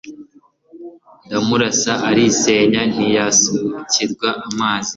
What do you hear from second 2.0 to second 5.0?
arisenya ntiyasukirwa amazi